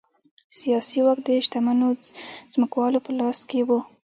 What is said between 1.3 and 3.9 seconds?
شتمنو ځمکوالو په لاس کې و